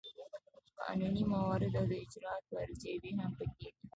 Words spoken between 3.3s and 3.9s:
پکې دي.